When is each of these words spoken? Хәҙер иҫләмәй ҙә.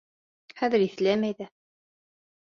Хәҙер 0.61 0.85
иҫләмәй 0.85 1.35
ҙә. 1.41 1.47